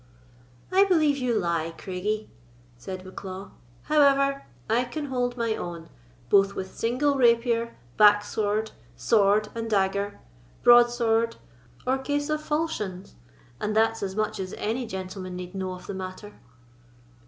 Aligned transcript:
"I 0.71 0.83
believe 0.85 1.17
you 1.19 1.37
lie, 1.37 1.75
Craigie," 1.77 2.31
said 2.75 3.03
Bucklaw; 3.03 3.51
"however, 3.83 4.47
I 4.67 4.85
can 4.85 5.05
hold 5.05 5.37
my 5.37 5.53
own, 5.55 5.89
both 6.27 6.55
with 6.55 6.75
single 6.75 7.17
rapier, 7.19 7.75
backsword, 7.99 8.71
sword 8.95 9.49
and 9.53 9.69
dagger, 9.69 10.19
broadsword, 10.63 11.35
or 11.85 11.99
case 11.99 12.29
of 12.31 12.41
falchions—and 12.41 13.75
that's 13.75 14.01
as 14.01 14.15
much 14.15 14.39
as 14.39 14.55
any 14.57 14.87
gentleman 14.87 15.35
need 15.35 15.53
know 15.53 15.73
of 15.73 15.85
the 15.85 15.93
matter." 15.93 16.33